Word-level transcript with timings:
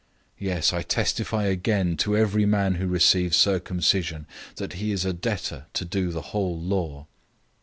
005:003 0.37 0.37
Yes, 0.39 0.73
I 0.73 0.81
testify 0.81 1.43
again 1.43 1.95
to 1.97 2.17
every 2.17 2.47
man 2.47 2.73
who 2.81 2.87
receives 2.87 3.37
circumcision, 3.37 4.25
that 4.55 4.73
he 4.73 4.91
is 4.91 5.05
a 5.05 5.13
debtor 5.13 5.67
to 5.73 5.85
do 5.85 6.09
the 6.09 6.21
whole 6.33 6.59
law. 6.59 7.05